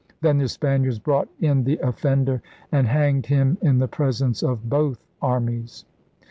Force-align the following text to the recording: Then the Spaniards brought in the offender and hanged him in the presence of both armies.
Then 0.21 0.39
the 0.39 0.47
Spaniards 0.47 0.97
brought 0.97 1.29
in 1.39 1.63
the 1.63 1.77
offender 1.77 2.41
and 2.71 2.87
hanged 2.87 3.27
him 3.27 3.59
in 3.61 3.77
the 3.77 3.87
presence 3.87 4.41
of 4.41 4.67
both 4.67 4.97
armies. 5.21 5.85